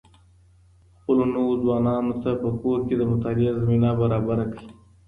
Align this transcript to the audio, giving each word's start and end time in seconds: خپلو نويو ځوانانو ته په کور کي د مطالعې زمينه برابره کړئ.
خپلو 0.99 1.23
نويو 1.33 1.61
ځوانانو 1.63 2.13
ته 2.23 2.29
په 2.41 2.49
کور 2.61 2.79
کي 2.87 2.95
د 2.97 3.01
مطالعې 3.11 3.51
زمينه 3.59 3.89
برابره 4.01 4.45
کړئ. 4.53 4.67